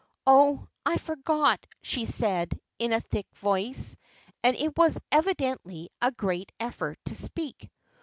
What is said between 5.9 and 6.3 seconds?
a